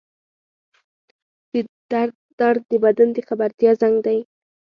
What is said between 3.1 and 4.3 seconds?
د خبرتیا زنګ دی